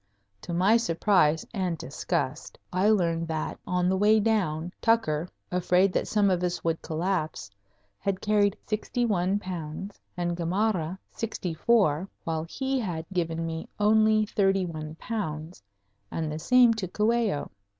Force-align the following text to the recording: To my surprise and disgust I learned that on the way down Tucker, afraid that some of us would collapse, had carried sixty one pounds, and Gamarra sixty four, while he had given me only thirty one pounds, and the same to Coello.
To 0.41 0.51
my 0.51 0.77
surprise 0.77 1.45
and 1.53 1.77
disgust 1.77 2.57
I 2.73 2.89
learned 2.89 3.27
that 3.27 3.59
on 3.67 3.87
the 3.87 3.95
way 3.95 4.19
down 4.19 4.73
Tucker, 4.81 5.29
afraid 5.51 5.93
that 5.93 6.07
some 6.07 6.31
of 6.31 6.41
us 6.41 6.63
would 6.63 6.81
collapse, 6.81 7.51
had 7.99 8.19
carried 8.19 8.57
sixty 8.65 9.05
one 9.05 9.37
pounds, 9.37 9.99
and 10.17 10.35
Gamarra 10.35 10.97
sixty 11.11 11.53
four, 11.53 12.09
while 12.23 12.45
he 12.49 12.79
had 12.79 13.05
given 13.13 13.45
me 13.45 13.69
only 13.79 14.25
thirty 14.25 14.65
one 14.65 14.95
pounds, 14.95 15.61
and 16.09 16.31
the 16.31 16.39
same 16.39 16.73
to 16.73 16.87
Coello. 16.87 17.51